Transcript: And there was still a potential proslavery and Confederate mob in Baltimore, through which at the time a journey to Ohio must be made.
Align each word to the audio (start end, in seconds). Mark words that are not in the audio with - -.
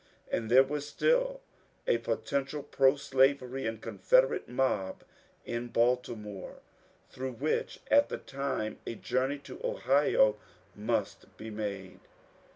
And 0.31 0.49
there 0.49 0.63
was 0.63 0.89
still 0.89 1.41
a 1.85 1.99
potential 1.99 2.63
proslavery 2.63 3.67
and 3.67 3.79
Confederate 3.79 4.49
mob 4.49 5.03
in 5.45 5.67
Baltimore, 5.67 6.57
through 7.11 7.33
which 7.33 7.79
at 7.91 8.09
the 8.09 8.17
time 8.17 8.79
a 8.87 8.95
journey 8.95 9.37
to 9.45 9.61
Ohio 9.63 10.37
must 10.75 11.37
be 11.37 11.51
made. 11.51 11.99